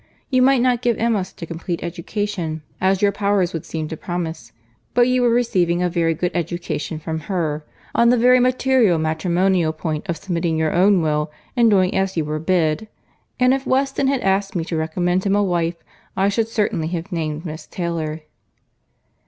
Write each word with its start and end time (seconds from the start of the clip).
You 0.31 0.41
might 0.41 0.63
not 0.63 0.81
give 0.81 0.97
Emma 0.97 1.23
such 1.23 1.43
a 1.43 1.45
complete 1.45 1.83
education 1.83 2.63
as 2.81 3.03
your 3.03 3.11
powers 3.11 3.53
would 3.53 3.67
seem 3.67 3.87
to 3.89 3.95
promise; 3.95 4.51
but 4.95 5.07
you 5.07 5.21
were 5.21 5.29
receiving 5.29 5.83
a 5.83 5.89
very 5.91 6.15
good 6.15 6.31
education 6.33 6.97
from 6.97 7.19
her, 7.29 7.63
on 7.93 8.09
the 8.09 8.17
very 8.17 8.39
material 8.39 8.97
matrimonial 8.97 9.71
point 9.73 10.09
of 10.09 10.17
submitting 10.17 10.57
your 10.57 10.73
own 10.73 11.03
will, 11.03 11.31
and 11.55 11.69
doing 11.69 11.93
as 11.93 12.17
you 12.17 12.25
were 12.25 12.39
bid; 12.39 12.87
and 13.39 13.53
if 13.53 13.67
Weston 13.67 14.07
had 14.07 14.21
asked 14.21 14.55
me 14.55 14.65
to 14.65 14.75
recommend 14.75 15.23
him 15.23 15.35
a 15.35 15.43
wife, 15.43 15.77
I 16.17 16.29
should 16.29 16.47
certainly 16.47 16.87
have 16.87 17.11
named 17.11 17.45
Miss 17.45 17.67
Taylor." 17.67 18.21